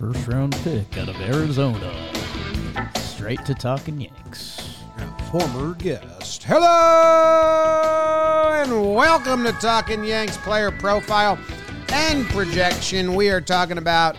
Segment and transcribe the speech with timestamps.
[0.00, 2.10] First round pick out of Arizona.
[2.96, 4.78] Straight to talking Yanks.
[4.96, 6.42] And former guest.
[6.42, 6.62] Hello
[8.62, 11.38] and welcome to Talking Yanks player profile
[11.92, 13.14] and projection.
[13.14, 14.16] We are talking about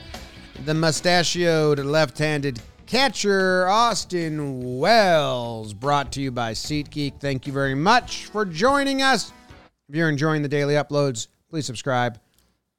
[0.65, 7.19] the mustachioed left-handed catcher Austin Wells, brought to you by SeatGeek.
[7.19, 9.33] Thank you very much for joining us.
[9.89, 12.19] If you're enjoying the daily uploads, please subscribe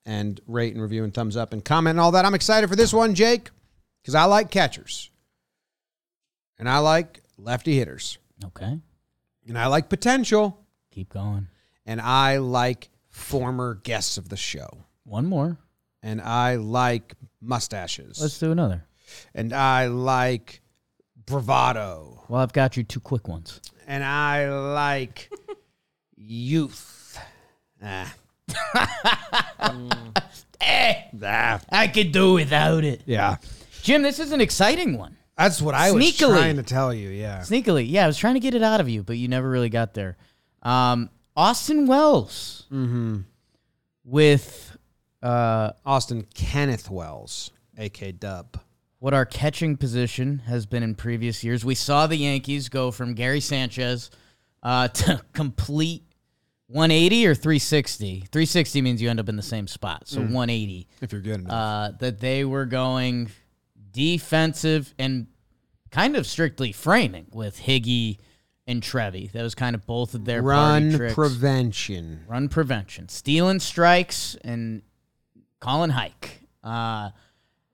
[0.04, 2.24] and rate and review and thumbs up and comment and all that.
[2.24, 3.50] I'm excited for this one, Jake,
[4.02, 5.10] because I like catchers
[6.58, 8.18] and I like lefty hitters.
[8.44, 8.78] Okay.
[9.48, 10.58] And I like potential.
[10.90, 11.48] Keep going.
[11.86, 14.84] And I like former guests of the show.
[15.04, 15.58] One more.
[16.02, 18.20] And I like mustaches.
[18.20, 18.84] Let's do another.
[19.34, 20.60] and I like
[21.26, 22.24] bravado.
[22.28, 23.60] Well, I've got you two quick ones.
[23.86, 25.30] And I like
[26.16, 27.18] youth.
[27.82, 28.12] Ah.
[30.60, 31.60] Eh, Ah.
[31.70, 33.02] I could do without it.
[33.04, 33.36] Yeah.
[33.82, 35.16] Jim, this is an exciting one.
[35.36, 37.08] That's what I was trying to tell you.
[37.08, 37.40] Yeah.
[37.40, 37.84] Sneakily.
[37.88, 39.94] Yeah, I was trying to get it out of you, but you never really got
[39.94, 40.16] there.
[40.62, 43.20] Um, Austin Wells Mm-hmm.
[44.04, 44.76] with
[45.22, 48.58] uh, Austin Kenneth Wells, AK Dub.
[49.00, 51.64] what our catching position has been in previous years.
[51.64, 54.10] We saw the Yankees go from Gary Sanchez
[54.62, 56.04] uh, to complete
[56.72, 58.20] 180 or 360.
[58.32, 60.08] 360 means you end up in the same spot.
[60.08, 60.88] So 180.
[61.02, 61.52] If you're good enough.
[61.52, 63.30] Uh, that they were going
[63.92, 65.26] defensive and
[65.90, 68.18] kind of strictly framing with Higgy
[68.66, 69.28] and Trevi.
[69.32, 71.14] That was kind of both of their party Run tricks.
[71.14, 72.24] prevention.
[72.26, 74.82] run prevention, stealing strikes, and
[75.60, 76.40] calling hike.
[76.64, 77.10] Uh,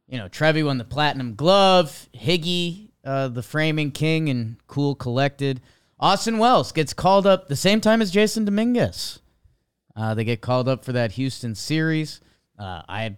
[0.08, 2.08] you know, Trevi won the platinum glove.
[2.14, 5.60] Higgy, uh, the framing king, and cool collected.
[6.00, 9.20] Austin Wells gets called up the same time as Jasson Dominguez.
[9.96, 12.20] Uh, they get called up for that Houston series.
[12.58, 13.16] Uh, I,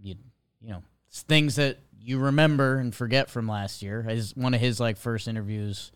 [0.00, 0.16] you,
[0.60, 4.02] you know, things that you remember and forget from last year.
[4.02, 5.90] His, one of his like first interviews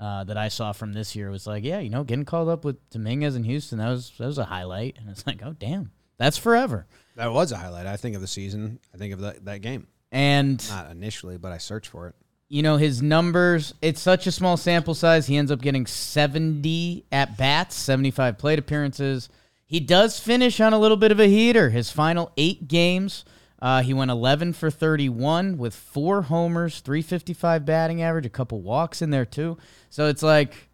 [0.00, 2.64] uh, that I saw from this year was like, yeah, you know, getting called up
[2.64, 5.92] with Dominguez in Houston, that was that was a highlight, and it's like, oh damn,
[6.18, 6.86] that's forever.
[7.14, 7.86] That was a highlight.
[7.86, 8.80] I think of the season.
[8.92, 9.86] I think of that, that game.
[10.10, 12.16] And Not initially, but I searched for it.
[12.52, 13.72] You know his numbers.
[13.80, 15.26] It's such a small sample size.
[15.26, 19.30] He ends up getting seventy at bats, seventy-five plate appearances.
[19.64, 21.70] He does finish on a little bit of a heater.
[21.70, 23.24] His final eight games,
[23.62, 28.60] uh, he went eleven for thirty-one with four homers, three fifty-five batting average, a couple
[28.60, 29.56] walks in there too.
[29.88, 30.68] So it's like.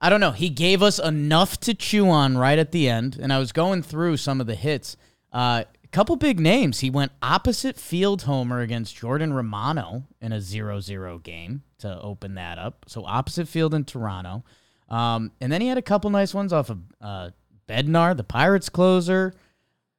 [0.00, 0.32] I don't know.
[0.32, 3.82] He gave us enough to chew on right at the end, and I was going
[3.82, 4.98] through some of the hits.
[5.32, 5.64] Uh,
[5.94, 6.80] couple big names.
[6.80, 12.58] He went opposite field homer against Jordan Romano in a 0-0 game to open that
[12.58, 12.84] up.
[12.88, 14.42] So opposite field in Toronto,
[14.88, 17.30] um, and then he had a couple nice ones off of uh,
[17.68, 19.34] Bednar, the Pirates closer.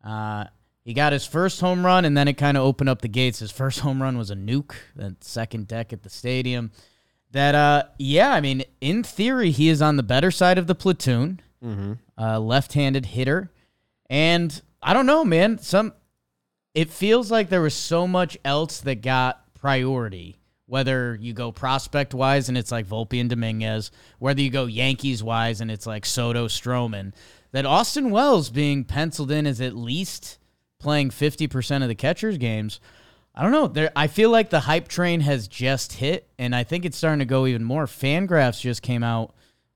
[0.04, 0.46] Uh,
[0.84, 3.40] he got his first home run, and then it kind of opened up the gates.
[3.40, 6.72] His first home run was a nuke, that second deck at the stadium
[7.32, 10.76] that uh yeah i mean in theory he is on the better side of the
[10.76, 11.42] platoon
[12.18, 13.52] uh left-handed hitter
[14.10, 15.92] and i don't know man some
[16.74, 20.38] it feels like there was so much else that got priority
[20.68, 25.24] whether you go prospect wise and it's like Volpe and Dominguez, whether you go Yankees
[25.24, 27.14] wise and it's like Soto Stroman,
[27.52, 30.40] that Austin Wells being penciled in as at least
[30.80, 32.80] playing 50% of the catcher's games.
[33.34, 33.68] I don't know.
[33.68, 37.20] There, I feel like the hype train has just hit, and I think it's starting
[37.20, 37.86] to go even more.
[37.86, 39.36] Fangraphs just came out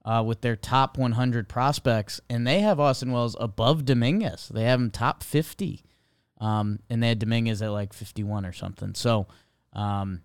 [0.09, 4.49] uh, with their top 100 prospects, and they have Austin Wells above Dominguez.
[4.51, 5.83] They have him top 50,
[6.41, 8.95] um, and they had Dominguez at like 51 or something.
[8.95, 9.27] So,
[9.73, 10.23] um,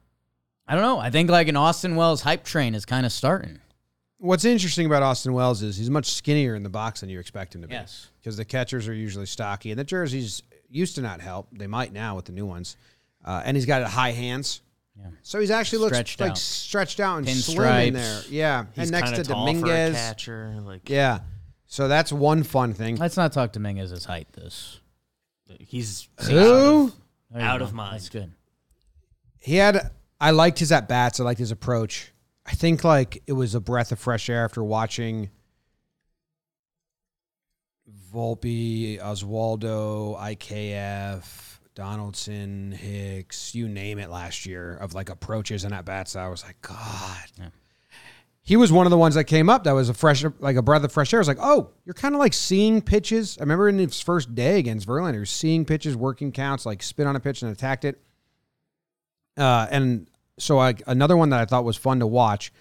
[0.66, 0.98] I don't know.
[0.98, 3.60] I think like an Austin Wells hype train is kind of starting.
[4.16, 7.54] What's interesting about Austin Wells is he's much skinnier in the box than you expect
[7.54, 7.74] him to be.
[7.74, 8.08] Yes.
[8.18, 11.48] Because the catchers are usually stocky, and the jerseys used to not help.
[11.52, 12.78] They might now with the new ones.
[13.22, 14.62] Uh, and he's got high hands.
[14.98, 15.06] Yeah.
[15.22, 16.38] So he's actually looks Stretched like out.
[16.38, 17.86] stretched out and slim Pinstripes.
[17.88, 18.22] in there.
[18.30, 18.64] Yeah.
[18.74, 19.94] He's and next kinda to tall for a Dominguez.
[19.96, 20.54] catcher.
[20.62, 21.20] Like Yeah.
[21.66, 22.96] So that's one fun thing.
[22.96, 24.28] Let's not talk Dominguez's height.
[24.32, 24.80] This
[25.60, 26.92] he's Who?
[27.30, 27.64] There you Out go.
[27.64, 27.94] of mind.
[27.96, 28.32] That's good.
[29.40, 29.90] He had.
[30.20, 31.18] I liked his at bats.
[31.20, 32.12] I liked his approach.
[32.46, 35.30] I think like it was a breath of fresh air after watching
[38.12, 45.84] Volpe, Oswaldo, IKF, Donaldson, Hicks, you name it last year of like approaches and at
[45.84, 46.14] bats.
[46.14, 47.24] I was like, God.
[47.38, 47.48] Yeah.
[48.42, 50.62] He was one of the ones that came up that was a fresh, like a
[50.62, 51.18] breath of fresh air.
[51.18, 53.38] I was like, oh, you're kind of like seeing pitches.
[53.38, 57.06] I remember in his first day against Verlander, was seeing pitches, working counts, like spin
[57.06, 58.00] on a pitch and attacked it.
[59.36, 62.52] Uh, and so I, another one that I thought was fun to watch.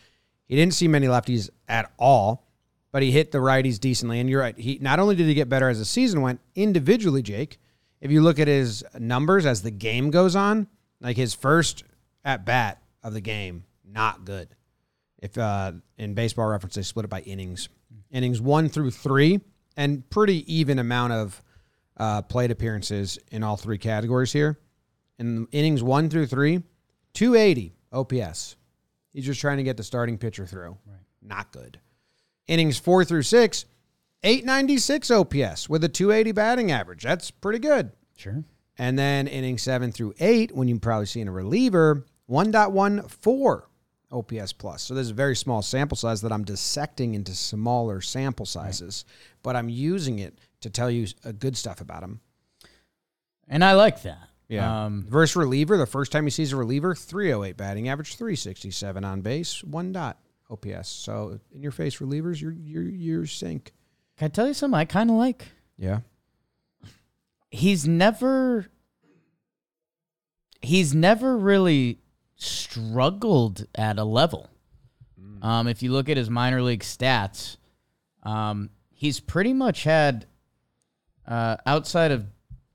[0.46, 2.48] He didn't see many lefties at all,
[2.94, 4.22] but he hit the righties decently.
[4.22, 4.58] And you're right.
[4.58, 7.60] He not only did he get better as the season went individually, Jake,
[8.04, 10.68] if you look at his numbers as the game goes on,
[11.00, 11.86] like his first
[12.26, 14.50] at bat of the game, not good.
[15.20, 17.70] If uh, in baseball reference, they split it by innings,
[18.12, 19.40] innings one through three,
[19.78, 21.42] and pretty even amount of
[21.96, 24.60] uh, plate appearances in all three categories here.
[25.18, 26.62] In innings one through three,
[27.14, 28.58] 280 OPS.
[29.14, 30.78] He's just trying to get the starting pitcher through.
[30.86, 30.98] Right.
[31.22, 31.80] Not good.
[32.48, 33.64] Innings four through six,
[34.24, 37.04] 896 OPS with a 280 batting average.
[37.04, 37.92] That's pretty good.
[38.16, 38.44] Sure.
[38.78, 43.64] And then inning seven through eight, when you probably see in a reliever, 1.14
[44.12, 44.84] OPS plus.
[44.84, 49.40] So there's a very small sample size that I'm dissecting into smaller sample sizes, right.
[49.44, 51.08] but I'm using it to tell you
[51.40, 52.22] good stuff about him.
[53.48, 54.30] And I like that.
[54.48, 54.86] Yeah.
[54.86, 59.22] Um, Versus reliever, the first time he sees a reliever, 308 batting average, 367 on
[59.22, 60.20] base, one dot
[60.50, 60.90] OPS.
[60.90, 63.74] So in your face relievers, you're you're you're sink.
[64.18, 65.48] Can I tell you something I kind of like?
[65.78, 66.00] Yeah.
[67.50, 68.68] He's never
[70.62, 72.00] he's never really
[72.36, 74.50] struggled at a level.
[75.22, 75.44] Mm.
[75.44, 77.58] Um, if you look at his minor league stats,
[78.24, 80.26] um, he's pretty much had
[81.28, 82.26] uh, outside of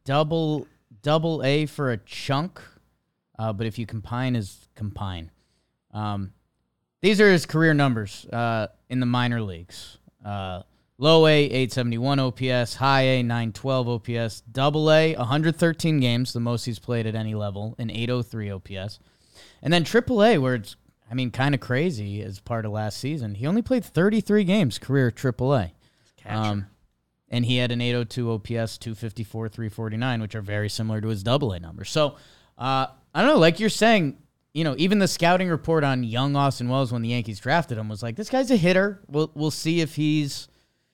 [0.04, 0.66] double
[1.02, 2.60] double A for a chunk,
[3.38, 5.30] uh, but if you combine his combine,
[5.92, 6.32] um,
[7.00, 9.98] these are his career numbers uh, in the minor leagues.
[11.00, 16.80] Low A, 871 OPS, high A, 912 OPS, double A, 113 games, the most he's
[16.80, 18.98] played at any level, and 803 OPS.
[19.62, 20.74] And then triple A, where it's,
[21.08, 23.36] I mean, kind of crazy as part of last season.
[23.36, 25.72] He only played 33 games career triple A.
[26.26, 26.66] Um,
[27.30, 31.52] and he had an 802 OPS, 254, 349, which are very similar to his double
[31.52, 31.90] A numbers.
[31.90, 32.16] So,
[32.58, 34.18] uh, I don't know, like you're saying,
[34.52, 37.88] you know, even the scouting report on young Austin Wells when the Yankees drafted him
[37.88, 39.00] was like, this guy's a hitter.
[39.06, 40.48] We'll we'll see if he's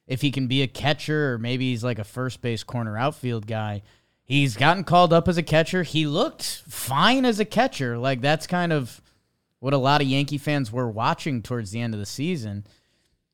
[0.07, 3.47] if he can be a catcher or maybe he's like a first base corner outfield
[3.47, 3.83] guy.
[4.25, 5.83] He's gotten called up as a catcher.
[5.83, 7.99] He looked fine as a catcher.
[7.99, 9.01] Like that's kind of
[9.61, 12.67] what a lot of Yankee fans were watching towards the end of the season.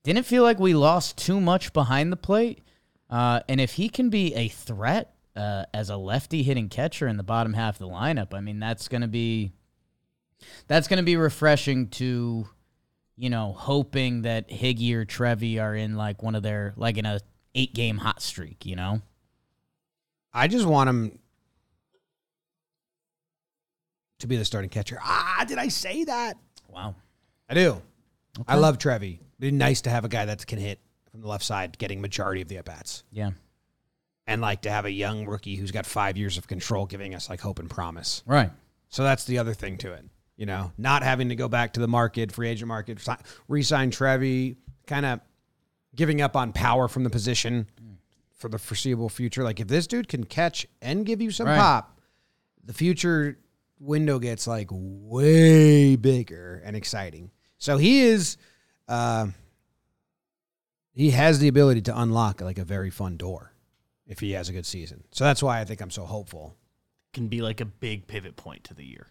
[0.02, 2.62] Didn't feel like we lost too much behind the plate.
[3.08, 7.16] Uh, and if he can be a threat uh, as a lefty hitting catcher in
[7.16, 9.52] the bottom half of the lineup, I mean that's going to be
[10.68, 12.48] that's going to be refreshing to
[13.20, 17.04] you know hoping that Higgy or Trevi are in like one of their like in
[17.04, 17.20] a
[17.54, 18.64] eight game hot streak.
[18.64, 19.02] You know,
[20.32, 21.18] I just want him
[24.20, 24.98] to be the starting catcher.
[25.02, 26.38] Ah, did I say that?
[26.70, 26.94] Wow,
[27.46, 27.82] I do.
[28.38, 28.44] Okay.
[28.48, 29.20] I love Trevi.
[29.38, 30.78] It'd be nice to have a guy that can hit
[31.10, 33.04] from the left side getting majority of the at bats.
[33.12, 33.32] Yeah.
[34.26, 37.28] And like to have a young rookie who's got five years of control giving us
[37.28, 38.22] like hope and promise.
[38.24, 38.50] Right.
[38.88, 40.04] So that's the other thing to it.
[40.40, 43.06] You know, not having to go back to the market, free agent market,
[43.46, 44.56] re-sign Trevi,
[44.86, 45.20] kind of
[45.94, 47.66] giving up on power from the position
[48.38, 49.44] for the foreseeable future.
[49.44, 51.58] Like if this dude can catch and give you some right.
[51.58, 52.00] pop,
[52.64, 53.38] the future
[53.78, 57.32] window gets like way bigger and exciting.
[57.58, 58.38] So he is
[58.88, 59.26] uh,
[60.94, 63.52] he has the ability to unlock like a very fun door
[64.06, 65.04] if he has a good season.
[65.12, 66.56] So that's why I think I'm so hopeful.
[67.12, 69.08] Can be like a big pivot point to the year.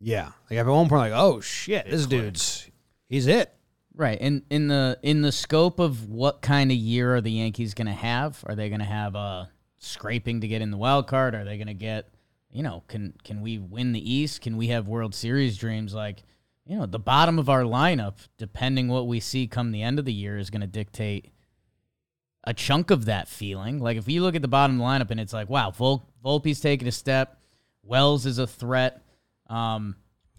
[0.00, 2.70] Yeah, like at one point, like, oh shit, this dude's
[3.08, 3.54] he's it.
[3.94, 4.18] Right.
[4.18, 7.86] In in the in the scope of what kind of year are the Yankees going
[7.86, 8.42] to have?
[8.46, 11.34] Are they going to have a scraping to get in the wild card?
[11.34, 12.08] Are they going to get,
[12.50, 14.40] you know, can can we win the East?
[14.40, 15.92] Can we have World Series dreams?
[15.92, 16.22] Like
[16.66, 20.04] you know, the bottom of our lineup, depending what we see come the end of
[20.04, 21.30] the year, is going to dictate
[22.44, 23.80] a chunk of that feeling.
[23.80, 26.08] Like if you look at the bottom of the lineup and it's like, wow, Vol-
[26.24, 27.38] Volpe's taking a step,
[27.82, 29.02] Wells is a threat,
[29.50, 29.96] um,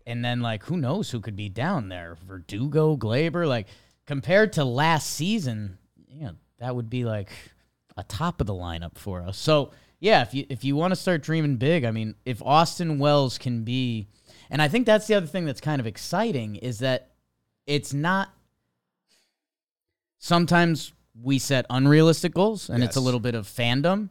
[0.07, 2.17] and then like who knows who could be down there?
[2.25, 3.67] Verdugo, Gleyber, like
[4.07, 5.77] compared to last season,
[6.07, 7.29] you know, that would be like
[7.97, 9.37] a top of the lineup for us.
[9.37, 12.97] So yeah, if you if you want to start dreaming big, I mean, if Austin
[12.97, 14.07] Wells can be
[14.49, 17.11] and I think that's the other thing that's kind of exciting is that
[17.67, 18.33] it's not
[20.19, 22.89] sometimes we set unrealistic goals and yes.
[22.89, 24.09] it's a little bit of fandom.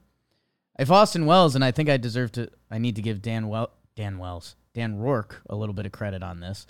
[0.78, 3.70] If Austin Wells and I think I deserve to I need to give Dan well
[3.96, 6.66] Dan Wells, Dan Rourke a little bit of credit on this.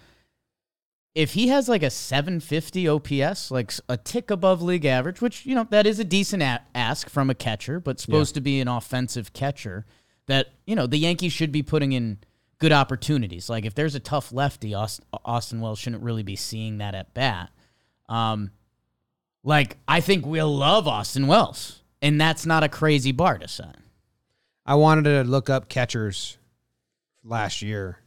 [1.14, 5.54] If he has like a 750 OPS, like a tick above league average, which you
[5.54, 8.38] know that is a decent a- ask from a catcher, but supposed yeah.
[8.38, 9.86] to be an offensive catcher
[10.26, 12.18] that, you know, the Yankees should be putting in
[12.58, 13.50] good opportunities.
[13.50, 17.50] Like if there's a tough lefty, Austin Wells shouldn't really be seeing that at bat.
[18.08, 18.52] Um,
[19.42, 23.76] like I think we'll love Austin Wells, and that's not a crazy bar to set.
[24.64, 26.38] I wanted to look up catchers
[27.24, 27.98] last year.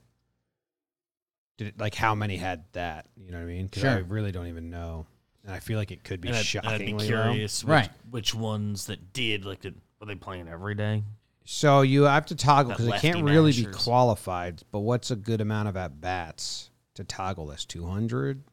[1.57, 3.07] Did it, like how many had that?
[3.15, 3.65] You know what I mean?
[3.65, 3.91] Because sure.
[3.91, 5.05] I really don't even know,
[5.43, 6.69] and I feel like it could be and shocking.
[6.69, 7.89] I'd be curious, which, right?
[8.09, 11.03] Which ones that did like did were they playing every day?
[11.45, 14.63] So you have to toggle because it can't really be qualified.
[14.71, 17.65] But what's a good amount of at bats to toggle this?
[17.65, 18.43] Two hundred.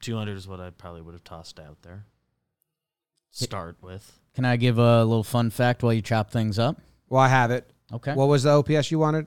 [0.00, 2.06] Two hundred is what I probably would have tossed out there.
[3.30, 4.18] Start with.
[4.34, 6.80] Can I give a little fun fact while you chop things up?
[7.08, 7.70] Well, I have it.
[7.92, 8.14] Okay.
[8.14, 9.26] What was the OPS you wanted?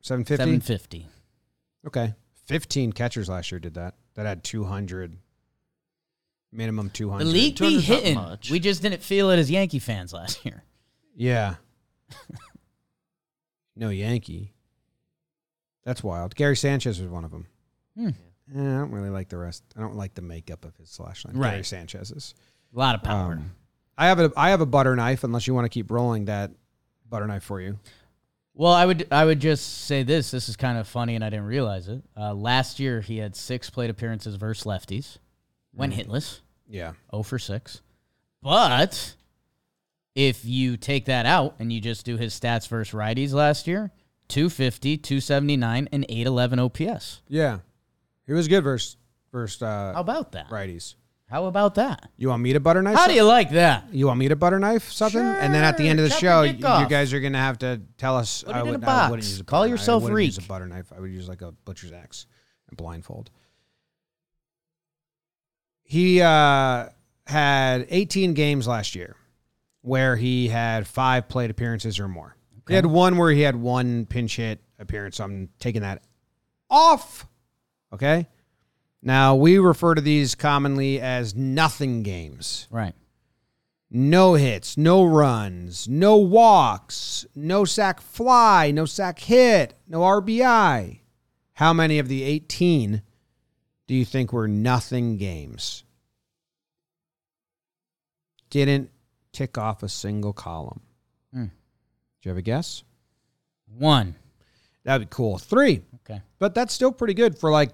[0.00, 0.42] Seven fifty.
[0.42, 1.06] 750.
[1.86, 2.14] Okay,
[2.46, 3.94] fifteen catchers last year did that.
[4.14, 5.16] That had two hundred.
[6.52, 7.18] Minimum 200.
[7.18, 7.32] The hundred.
[7.32, 8.14] league be hitting.
[8.16, 8.50] much.
[8.50, 10.64] We just didn't feel it as Yankee fans last year.
[11.14, 11.54] Yeah.
[13.76, 14.52] no Yankee.
[15.84, 16.34] That's wild.
[16.34, 17.46] Gary Sanchez was one of them.
[17.96, 18.08] Hmm.
[18.52, 19.62] Eh, I don't really like the rest.
[19.76, 21.36] I don't like the makeup of his slash line.
[21.36, 21.50] Right.
[21.52, 22.34] Gary Sanchez's.
[22.74, 23.34] A lot of power.
[23.34, 23.52] Um,
[23.96, 25.22] I have a I have a butter knife.
[25.22, 26.50] Unless you want to keep rolling that
[27.08, 27.78] butter knife for you.
[28.60, 30.30] Well, I would I would just say this.
[30.30, 32.02] This is kind of funny, and I didn't realize it.
[32.14, 35.16] Uh, last year, he had six plate appearances versus lefties,
[35.72, 36.92] went hitless, Yeah.
[37.10, 37.80] 0 for six.
[38.42, 39.14] But
[40.14, 43.92] if you take that out and you just do his stats versus righties last year,
[44.28, 47.22] 250, 279, and 811 OPS.
[47.28, 47.60] Yeah.
[48.26, 48.98] He was good versus
[49.32, 50.50] versus How uh, about that?
[50.50, 50.96] righties.
[51.30, 52.10] How about that?
[52.16, 52.96] You want me to butter knife?
[52.96, 53.84] How do you like that?
[53.94, 55.20] You want me to butter knife something?
[55.20, 56.88] and then at the end of the Sure, chop show, your you, dick you off.
[56.90, 58.42] guys are gonna have to tell us.
[58.42, 59.10] Put it in a box.
[59.10, 59.78] wouldn't use a Call butter knife.
[59.80, 60.92] yourself I wouldn't use a butter knife.
[60.96, 62.26] I would use like a butcher's axe
[62.68, 63.30] and blindfold.
[65.84, 66.88] He uh,
[67.26, 69.16] had 18 games last year
[69.82, 72.36] where he had five plate appearances or more.
[72.68, 75.16] He had one where he had one pinch hit appearance.
[75.16, 76.02] So I'm taking that
[76.68, 77.26] off.
[77.92, 78.28] Okay.
[79.02, 82.94] Now we refer to these commonly as nothing games Right.
[83.90, 91.00] no hits, no runs, no walks, no sack fly, no sack hit, no RBI.
[91.54, 93.02] How many of the 18
[93.86, 95.84] do you think were nothing games?
[98.50, 98.90] Didn't
[99.32, 100.80] tick off a single column.
[101.32, 101.44] Hmm.
[101.44, 101.50] Do
[102.24, 102.82] you have a guess?
[103.78, 104.16] One.
[104.84, 105.38] That'd be cool.
[105.38, 105.82] Three.
[106.04, 106.20] Okay.
[106.38, 107.70] But that's still pretty good for like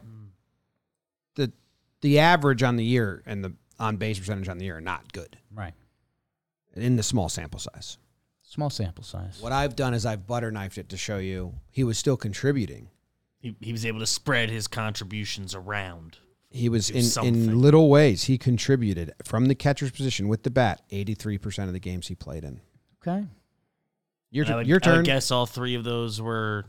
[2.00, 4.80] the the average on the year and the on base percentage on the year are
[4.80, 5.74] not good Right.
[6.74, 7.98] in the small sample size.
[8.42, 9.38] Small sample size.
[9.40, 12.88] What I've done is I've butter knifed it to show you he was still contributing.
[13.38, 16.18] He, he was able to spread his contributions around.
[16.50, 18.24] He was Do in, in little ways.
[18.24, 20.80] He contributed from the catcher's position with the bat.
[20.90, 22.60] Eighty-three percent of the games he played in.
[23.06, 23.26] Okay.
[24.30, 24.96] Your, And I would, your I turn.
[24.98, 26.64] would guess all three of those were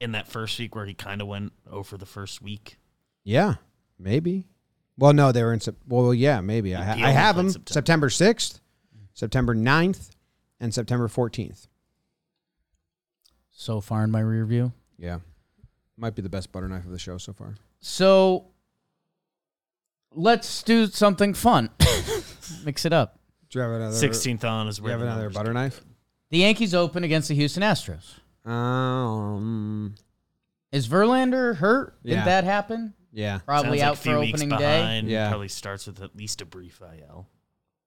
[0.00, 2.78] in that first week where he kind of went over the first week.
[3.24, 3.54] Yeah,
[3.98, 4.48] maybe.
[5.02, 5.58] Well, no, they were in.
[5.58, 6.76] Sep- Well, yeah, maybe.
[6.76, 8.08] I, ha- I only have played them September September.
[8.08, 8.60] sixth,
[9.14, 10.10] September 9th,
[10.60, 11.66] and September fourteenth.
[13.50, 14.72] So far in my rear view.
[14.98, 15.18] Yeah,
[15.96, 17.56] might be the best butter knife of the show so far.
[17.80, 18.44] So
[20.14, 21.70] let's do something fun.
[22.64, 23.18] Mix it up.
[23.50, 23.96] Do you have another?
[23.96, 25.80] 16th on is Do you where have the another numbers butter knife?
[26.30, 28.20] The Yankees open against the Houston Astros.
[28.48, 29.96] Um.
[30.70, 31.96] Is Verlander hurt?
[32.04, 32.18] Yeah.
[32.18, 32.94] Did that happen?
[33.12, 33.40] Yeah.
[33.44, 34.78] Probably Sounds like out a few for weeks opening day.
[34.80, 35.08] behind.
[35.08, 35.28] Yeah.
[35.28, 37.28] Probably starts with at least a brief IL.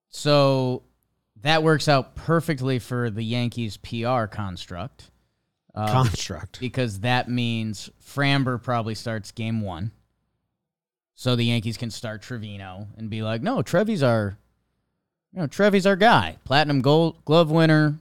[0.08, 0.82] So
[1.42, 5.10] that works out perfectly for the Yankees PR construct.
[5.74, 6.58] Uh, Construct.
[6.58, 9.90] because that means Framber probably starts game one.
[11.14, 14.38] So the Yankees can start Trevino and be like, no, Trevi's our,
[15.34, 17.98] you know, Trevi's our guy, platinum gold glove winner.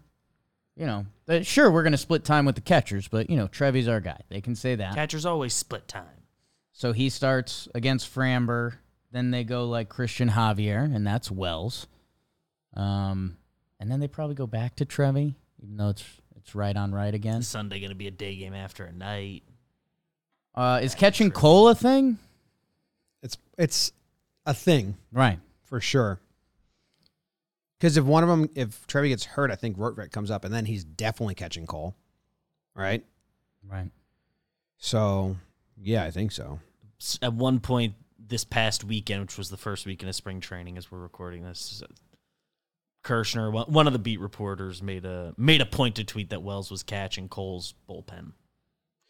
[0.77, 3.87] You know, but sure we're gonna split time with the catchers, but you know, Trevi's
[3.87, 4.19] our guy.
[4.29, 4.95] They can say that.
[4.95, 6.05] Catchers always split time.
[6.77, 8.73] So he starts against Framber.
[9.09, 11.87] Then they go like Cristian Javier, and that's Wells.
[12.73, 13.37] Um,
[13.79, 16.03] and then they probably go back to Trevi, even though it's
[16.35, 17.41] it's right on right again.
[17.43, 19.43] Sunday going to be a day game after a night.
[20.53, 22.17] Uh, is catching Cole a thing?
[23.23, 23.93] It's it's
[24.45, 25.39] a thing Right.
[25.63, 26.19] for sure.
[27.79, 30.53] Because if one of them, if Trevi gets hurt, I think Rortvedt comes up, and
[30.53, 31.95] then he's definitely catching Cole,
[32.75, 33.05] right?
[33.65, 33.91] Right.
[34.77, 35.37] So
[35.81, 36.59] yeah, I think so.
[36.99, 40.77] S- At one point this past weekend, which was the first weekend of spring training
[40.77, 41.83] as we're recording this,
[43.03, 46.41] Kirschner, one one of the beat reporters, made a made a point to tweet that
[46.41, 48.31] Wells was catching Cole's bullpen.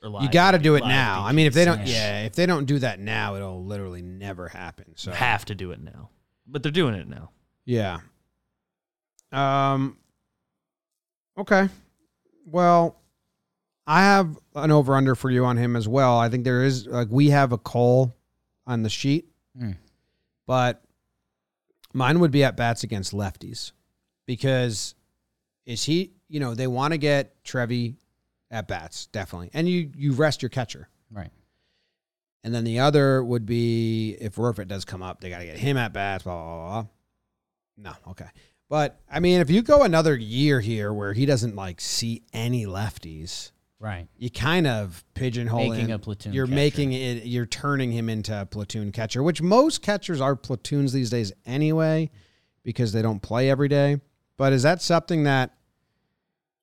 [0.03, 1.24] Or you got to do it live now.
[1.24, 4.50] I mean, if they don't, yeah, if they don't do that now, it'll literally never
[4.50, 4.91] happen.
[4.95, 6.10] So You have to do it now.
[6.45, 7.31] But they're doing it now.
[7.65, 8.00] Yeah.
[9.31, 9.98] Um.
[11.38, 11.69] Okay.
[12.45, 12.98] Well,
[13.87, 16.17] I have an over under for you on him as well.
[16.17, 18.15] I think there is like we have a call
[18.65, 19.27] on the sheet,
[19.59, 19.77] Mm.
[20.47, 20.83] but
[21.93, 23.71] mine would be at bats against lefties
[24.25, 24.95] because
[25.65, 26.11] is he?
[26.27, 27.95] You know they want to get Trevi
[28.51, 30.89] at bats definitely, and you you rest your catcher.
[31.11, 31.29] Right.
[32.43, 35.57] And then the other would be if Rortvedt does come up, they got to get
[35.57, 36.23] him at bats.
[36.23, 36.85] Blah, blah, blah.
[37.77, 38.27] No, okay.
[38.69, 42.65] But I mean, if you go another year here where he doesn't like see any
[42.65, 43.51] lefties,
[43.85, 44.07] Right.
[44.17, 45.91] you kind of pigeonhole Making him.
[45.91, 46.55] a platoon You're catcher.
[46.55, 47.25] making it.
[47.25, 52.09] You're turning him into a platoon catcher, which most catchers are platoons these days anyway,
[52.63, 54.01] because they don't play every day.
[54.37, 55.53] But is that something that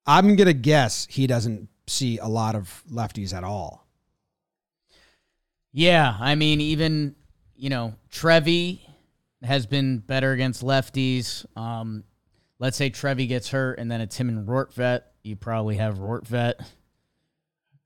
[0.04, 3.86] I'm gonna guess he doesn't see a lot of lefties at all?
[5.72, 7.14] Yeah, I mean, even
[7.54, 8.84] you know, Trevi
[9.44, 11.46] has been better against lefties.
[11.56, 12.02] Um,
[12.58, 15.02] let's say Trevi gets hurt, and then it's him and Rortvedt.
[15.22, 16.54] You probably have Rortvedt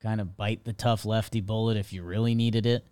[0.02, 2.86] kind of bite the tough lefty bullet if you really needed it,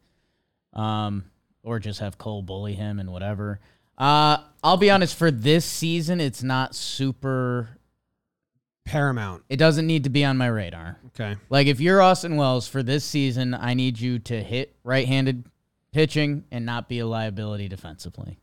[0.72, 1.24] um,
[1.62, 3.60] or just have Cole bully him and whatever.
[3.96, 5.16] Uh, I'll be honest.
[5.16, 7.78] For this season, it's not super.
[8.84, 9.44] Paramount.
[9.48, 10.98] It doesn't need to be on my radar.
[11.06, 11.36] Okay.
[11.48, 15.46] Like if you're Austin Wells for this season, I need you to hit right-handed
[15.90, 18.38] pitching and not be a liability defensively.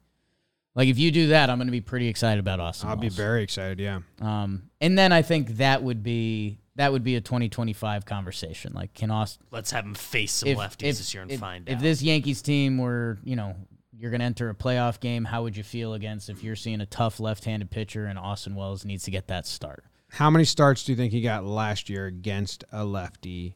[0.73, 2.89] Like if you do that, I'm going to be pretty excited about Austin.
[2.89, 3.79] I'll be very excited.
[3.79, 3.99] Yeah.
[4.19, 8.73] Um, and then I think that would be that would be a 2025 conversation.
[8.73, 11.39] Like can Austin Let's have him face some if, lefties if, this year and if,
[11.39, 11.77] find if out.
[11.77, 13.55] If this Yankees team were you know
[13.97, 16.81] you're going to enter a playoff game, how would you feel against if you're seeing
[16.81, 19.83] a tough left-handed pitcher and Austin Wells needs to get that start?
[20.09, 23.55] How many starts do you think he got last year against a lefty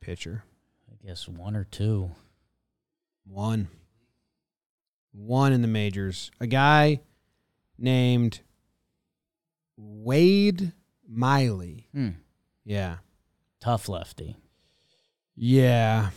[0.00, 0.44] pitcher?
[0.90, 2.10] I guess one or two.
[3.24, 3.68] One.
[5.12, 6.30] One in the majors.
[6.38, 7.00] A guy
[7.78, 8.40] named
[9.76, 10.72] Wade
[11.08, 11.88] Miley.
[11.92, 12.10] Hmm.
[12.64, 12.96] Yeah.
[13.60, 14.36] Tough lefty.
[15.34, 16.10] Yeah.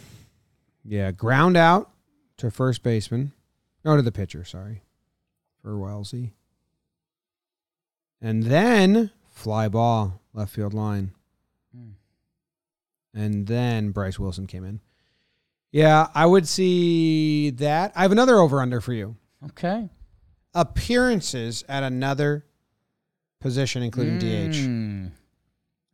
[0.84, 1.12] Yeah.
[1.12, 1.92] Ground out
[2.38, 3.34] to first baseman.
[3.84, 4.84] No, to the pitcher, sorry.
[5.62, 6.34] For Wellesley.
[8.22, 11.12] And then fly ball, left field line.
[11.76, 11.92] Hmm.
[13.14, 14.82] And then Bryce Wilson came in.
[15.72, 17.92] Yeah, I would see that.
[17.96, 19.16] I have another over under for you.
[19.46, 19.90] Okay.
[20.54, 22.46] Appearances at another
[23.40, 25.12] position, including DH, Mm.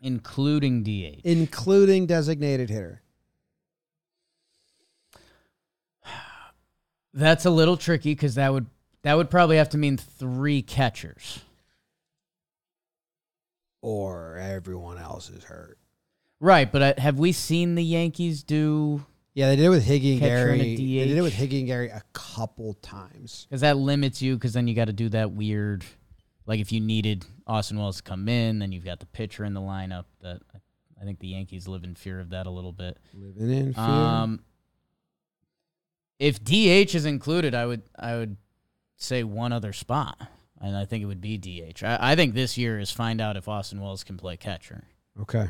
[0.02, 1.22] Including DH.
[1.24, 3.02] including designated hitter.
[7.14, 8.66] That's a little tricky because that would
[9.04, 11.40] that would probably have to mean three catchers.
[13.82, 15.78] Or everyone else is hurt.
[16.40, 19.06] Right, but uh, have we seen the Yankees do?
[19.36, 20.76] Yeah, they did it with Higgy and Gary.
[20.76, 23.46] They did it with Higgy and Gary a couple times.
[23.50, 24.36] Because that limits you.
[24.36, 25.86] Because then you got to do that weird,
[26.46, 29.54] like if you needed Austin Wells to come in, then you've got the pitcher in
[29.54, 30.06] the lineup.
[30.22, 30.42] That
[31.00, 32.98] I think the Yankees live in fear of that a little bit.
[33.14, 33.84] Living in fear.
[33.84, 34.40] Um,
[36.20, 38.38] if DH is included, I would I would
[38.98, 40.18] say one other spot,
[40.62, 41.84] and I think it would be DH.
[41.84, 44.86] I, I think this year is find out if Austin Wells can play catcher.
[45.22, 45.50] okay.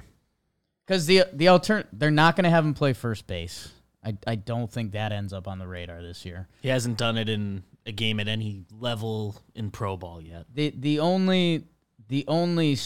[0.86, 3.72] Because the the altern they're not going to have him play first base.
[4.04, 6.48] I, I don't think that ends up on the radar this year.
[6.62, 10.46] he hasn't done it in a game at any level in pro ball yet.
[10.54, 11.66] The the only
[12.08, 12.78] the only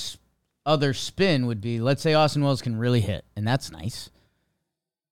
[0.65, 4.09] other spin would be let's say Austin Wells can really hit, and that's nice.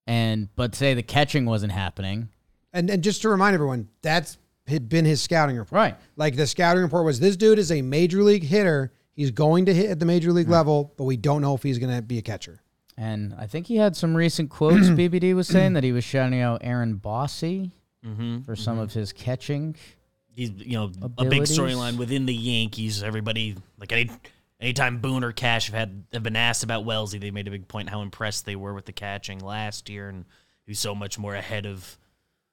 [0.06, 2.30] And but say the catching wasn't happening,
[2.73, 5.78] And and just to remind everyone, that's had been his scouting report.
[5.78, 5.95] right?
[6.15, 8.91] Like the scouting report was this dude is a major league hitter.
[9.13, 11.80] He's going to hit at the major league level, but we don't know if he's
[11.80, 12.62] going to be a catcher.
[12.97, 14.88] And I think he had some recent quotes.
[14.89, 17.71] BBD was saying that he was shouting out Aaron Bossy
[18.08, 18.41] Mm-hmm.
[18.41, 19.76] for some of his catching.
[20.28, 23.04] He's you know a big storyline within the Yankees.
[23.04, 24.10] Everybody like any
[24.60, 27.67] anytime Boone or Cash have had have been asked about Wellesley, they made a big
[27.67, 30.26] point how impressed they were with the catching last year, and
[30.65, 31.98] he's so much more ahead of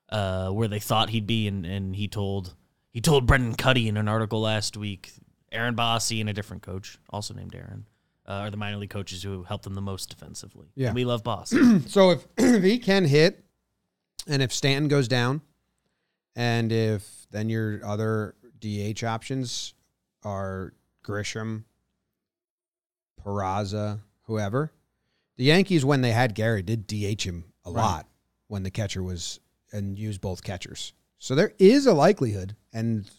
[0.09, 1.47] uh, where they thought he'd be.
[1.47, 2.55] And, and he told
[2.91, 5.13] he told Brendan Kuty in an article last week,
[5.53, 7.87] Aaron Bossy and a different coach, also named Aaron,
[8.27, 10.69] uh, are the minor league coaches who helped them the most defensively.
[10.75, 10.89] Yeah.
[10.89, 11.81] and we love Bossy.
[11.89, 13.45] So if, if he can hit,
[14.27, 15.41] and if Stanton goes down,
[16.37, 19.75] and if then your other DH options
[20.23, 20.73] are
[21.05, 21.65] Grisham,
[23.25, 24.73] Peraza, whoever,
[25.37, 27.83] the Yankees when they had Gary did DH him a Right.
[27.83, 28.09] lot
[28.49, 29.41] when the catcher was
[29.73, 30.93] and used both catchers.
[31.19, 33.11] So there is a likelihood, and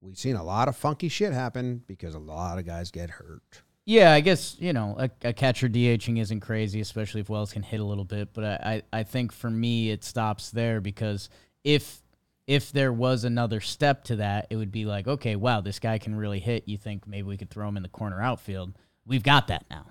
[0.00, 3.62] we've seen a lot of funky shit happen because a lot of guys get hurt.
[3.86, 7.62] Yeah, I guess you know a, a catcher DHing isn't crazy, especially if Wells can
[7.62, 8.32] hit a little bit.
[8.32, 11.28] But I, I, I think for me it stops there because
[11.64, 12.00] if
[12.46, 15.98] if there was another step to that, it would be like, okay, wow, this guy
[15.98, 16.66] can really hit.
[16.68, 18.74] You think maybe we could throw him in the corner outfield?
[19.06, 19.86] We've got that now.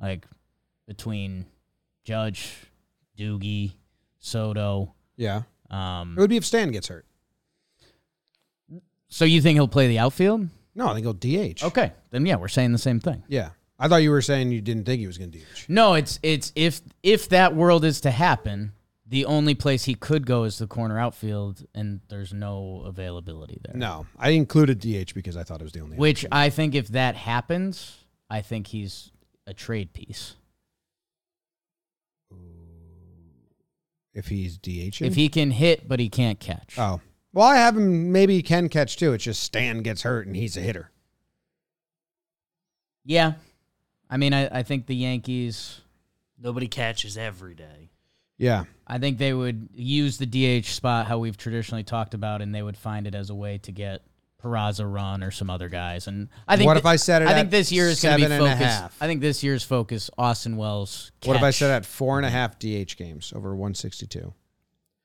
[0.00, 0.26] Like
[0.86, 1.46] between
[2.04, 2.54] Judge,
[3.18, 3.72] Doogie,
[4.18, 4.94] Soto.
[5.16, 7.06] Yeah, Um, it would be if Stan gets hurt.
[9.08, 10.48] so you think he'll play the outfield?
[10.76, 11.64] No, they go DH.
[11.64, 13.24] Okay, then yeah, we're saying the same thing.
[13.26, 13.50] Yeah.
[13.78, 15.66] I thought you were saying you didn't think he was going to DH.
[15.68, 18.72] No, it's it's if if that world is to happen,
[19.06, 23.76] the only place he could go is the corner outfield, and there's no availability there.
[23.76, 25.96] No, I included DH because I thought it was the only.
[25.96, 29.10] Which I think if that happens, I think he's
[29.46, 30.36] a trade piece.
[34.14, 35.02] if he's DH.
[35.02, 36.78] If he can hit but he can't catch.
[36.78, 37.00] oh,
[37.36, 38.12] well, I have him.
[38.12, 39.12] Maybe he can catch too.
[39.12, 40.90] It's just Stan gets hurt and he's a hitter.
[43.04, 43.34] Yeah.
[44.08, 45.82] I mean, I, I think the Yankees,
[46.42, 47.90] Nobody catches every day.
[48.38, 52.54] Yeah, I think they would use the DH spot how we've traditionally talked about, and
[52.54, 54.02] they would find it as a way to get
[54.42, 56.06] Peraza run or some other guys.
[56.06, 58.12] And I think What if I said it I think at this year is going
[58.12, 58.80] to be seven and a focused.
[58.80, 58.96] half?
[59.00, 61.12] I think this year's focus Austin Wells.
[61.24, 64.32] What if I catch said at four and a half DH games over 162?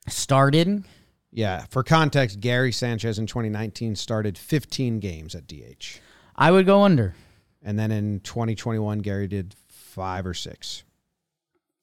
[0.07, 0.83] started?
[1.31, 5.99] Yeah, for context, Gary Sanchez in 2019 started 15 games at DH.
[6.35, 7.15] I would go under.
[7.63, 10.83] And then in 2021, Gary did five or six.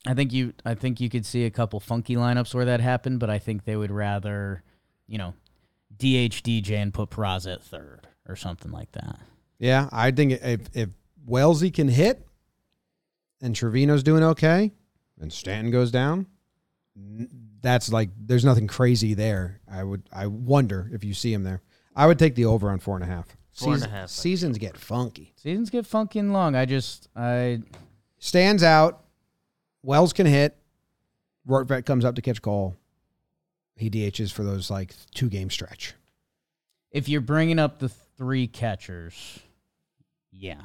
[0.07, 3.21] I think you I think you could see a couple funky lineups where that happened,
[3.21, 4.63] but I think they would rather,
[5.07, 5.35] you know,
[5.97, 9.19] DH DJ and put Peraza at third or something like that.
[9.59, 10.89] Yeah, I think if, if
[11.27, 12.27] Wellesley can hit
[13.41, 14.73] and Trevino's doing okay
[15.21, 16.27] and Stanton goes down,
[17.63, 19.61] that's like, there's nothing crazy there.
[19.71, 21.63] I would, I wonder if you see him there.
[21.97, 23.27] I would take the over on four and a half.
[23.53, 25.33] Four and a Season- half, I Seasons get funky.
[25.37, 26.55] Seasons get funky and long.
[26.55, 27.61] I just I
[28.21, 29.05] Stands out.
[29.83, 30.57] Wells can hit.
[31.49, 32.77] Rortvedt comes up to catch Cole.
[33.77, 35.95] He DHs for those like two game stretch.
[36.91, 39.39] if you're bringing up the three catchers,
[40.33, 40.61] yeah.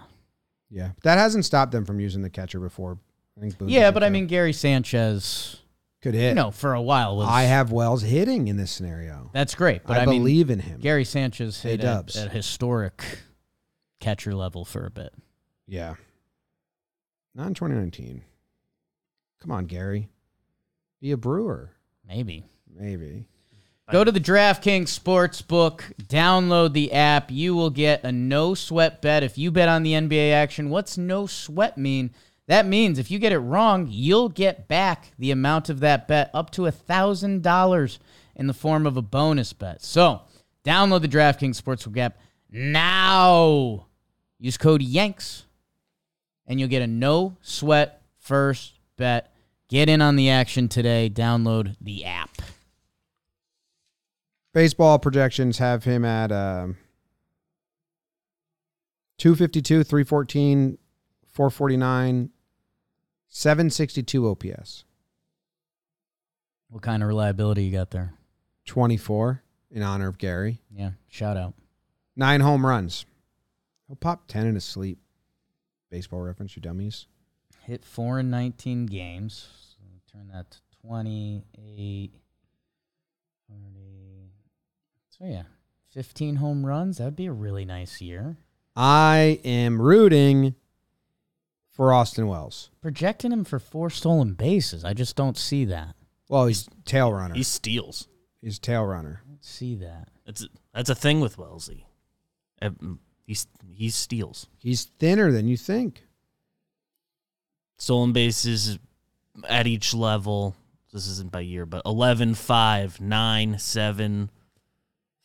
[0.69, 2.97] Yeah, that hasn't stopped them from using the catcher before.
[3.37, 4.11] I think Boone Yeah, doesn't but I care.
[4.13, 5.57] mean Gary Sanchez,
[6.03, 6.29] could hit.
[6.29, 9.31] you know, for a while was I have Wells hitting in this scenario.
[9.33, 9.83] that's great.
[9.85, 10.79] But I, I, mean believe in him.
[10.81, 13.03] Gary Sanchez hit at, at historic
[13.99, 15.13] catcher level for a bit.
[15.65, 15.95] Yeah.
[17.33, 18.21] Not in 2019.
[19.41, 20.09] Come on, Gary.
[21.01, 21.71] Be a brewer.
[22.07, 22.45] Maybe.
[22.69, 23.27] Maybe.
[23.91, 27.31] Go to the DraftKings Sportsbook, download the app.
[27.31, 30.69] You will get a no sweat bet if you bet on the NBA action.
[30.69, 32.11] What's no sweat mean?
[32.47, 36.29] That means if you get it wrong, you'll get back the amount of that bet
[36.33, 37.99] up to $1,000
[38.35, 39.81] in the form of a bonus bet.
[39.81, 40.21] So,
[40.65, 42.17] download the DraftKings Sportsbook app
[42.49, 43.87] now.
[44.39, 45.43] Use code YANKS
[46.47, 49.33] and you'll get a no sweat first bet.
[49.69, 51.09] Get in on the action today.
[51.09, 52.41] Download the app.
[54.53, 56.77] Baseball projections have him at um,
[59.17, 60.77] 252, 314,
[61.27, 62.29] 449,
[63.35, 64.85] 762 OPS,
[66.69, 68.13] What kind of reliability you got there?
[68.67, 69.41] 24
[69.71, 70.61] in honor of Gary.
[70.71, 71.55] Yeah, shout out.
[72.15, 73.07] Nine home runs.
[73.87, 74.99] He'll pop 10 in his sleep.
[75.89, 77.07] Baseball reference, you dummies.
[77.63, 79.47] Hit four in 19 games.
[79.71, 79.83] So
[80.15, 82.11] turn that to 28,
[83.49, 83.59] 30.
[85.09, 85.43] So, yeah,
[85.89, 86.99] 15 home runs.
[86.99, 88.37] That would be a really nice year.
[88.75, 90.53] I am rooting
[91.73, 92.69] for Austin Wells.
[92.81, 94.85] Projecting him for four stolen bases.
[94.85, 95.95] I just don't see that.
[96.29, 97.35] Well, he's tail runner.
[97.35, 98.07] He steals.
[98.41, 99.21] He's, tail runner.
[99.25, 100.09] I don't see that.
[100.25, 101.85] That's that's a thing with Wellesley.
[102.61, 104.47] Um, He's he steals.
[104.57, 106.03] He's thinner than you think.
[107.77, 108.77] Stolen bases
[109.47, 110.55] at each level.
[110.91, 114.29] This isn't by year, but 11, 5, 9, 7,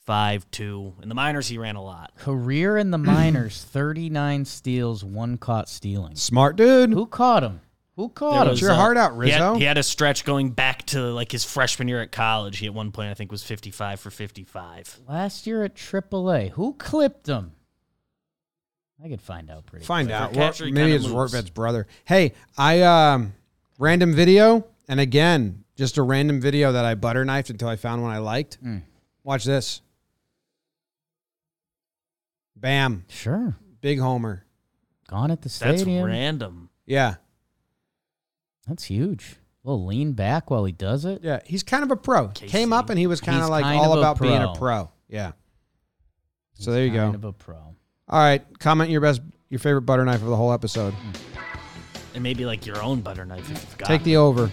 [0.08, 0.94] 5, 2.
[1.02, 2.12] In the minors, he ran a lot.
[2.16, 6.16] Career in the minors 39 steals, one caught stealing.
[6.16, 6.94] Smart dude.
[6.94, 7.60] Who caught him?
[7.96, 8.48] Who caught There him?
[8.54, 9.54] Put your heart out, He had, Rizzo.
[9.56, 12.56] he had a stretch going back to like his freshman year at college.
[12.56, 15.00] He at one point I think was 55 for 55.
[15.06, 16.52] Last year at AAA.
[16.52, 17.52] Who clipped him?
[19.04, 20.32] I could find out pretty Find For out.
[20.32, 21.34] catcher, Ro- Maybe it's moves.
[21.34, 21.86] Rortvedt's brother.
[22.06, 23.34] Hey, I um
[23.78, 28.00] random video, and again, just a random video that I butter knifed until I found
[28.02, 28.56] one I liked.
[28.64, 28.84] Mm.
[29.22, 29.82] Watch this.
[32.60, 33.04] Bam.
[33.08, 33.56] Sure.
[33.80, 34.44] Big homer.
[35.08, 35.94] Gone at the stadium.
[35.96, 36.70] That's random.
[36.86, 37.14] Yeah.
[38.66, 39.36] That's huge.
[39.64, 41.20] A little lean back while he does it.
[41.22, 41.40] Yeah.
[41.44, 42.28] He's kind of a pro.
[42.28, 42.50] Casey.
[42.50, 44.42] Came up and he was kind He's of like kind all of a about being
[44.42, 44.54] a pro.
[44.54, 44.90] pro.
[45.08, 45.32] Yeah.
[46.54, 47.04] So there you go.
[47.04, 47.56] Kind of a pro.
[47.56, 47.76] All
[48.08, 48.42] right.
[48.58, 50.94] Comment your best your favorite butter knife of the whole episode.
[52.14, 54.50] And maybe like your own butter knife if you've got Take the over.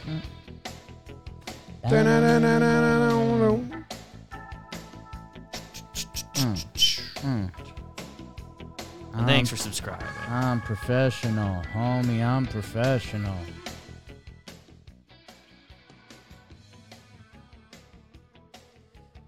[9.17, 10.07] And thanks for subscribing.
[10.27, 12.21] I'm professional, homie.
[12.25, 13.37] I'm professional.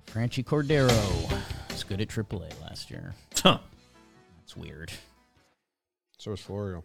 [0.07, 0.89] Franchy Cordero
[1.69, 3.13] was good at AAA last year.
[3.35, 3.59] Huh.
[4.39, 4.91] That's weird.
[6.17, 6.83] So is Florial.